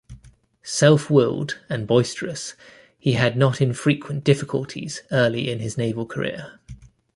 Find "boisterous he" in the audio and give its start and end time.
1.85-3.11